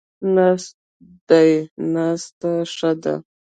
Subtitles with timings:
[0.35, 0.73] ناست
[1.29, 1.51] دی،
[1.93, 3.15] ناسته ښه ده